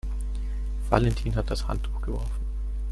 Valentin 0.89 1.35
hat 1.35 1.51
das 1.51 1.67
Handtuch 1.67 2.01
geworfen. 2.01 2.43